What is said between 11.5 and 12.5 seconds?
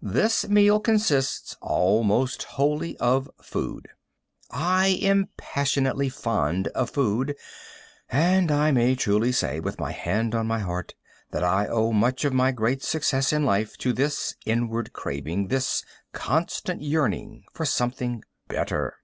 owe much of